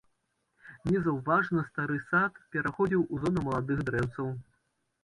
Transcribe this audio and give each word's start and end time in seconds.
Незаўважна 0.91 1.65
стары 1.69 1.99
сад 2.09 2.43
пераходзіў 2.57 3.01
у 3.13 3.25
зону 3.27 3.39
маладых 3.51 3.79
дрэўцаў. 3.93 4.35